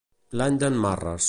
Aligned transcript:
L'any 0.41 0.57
d'en 0.65 0.81
Marres. 0.87 1.19